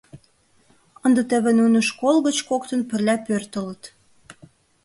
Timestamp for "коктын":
2.49-2.81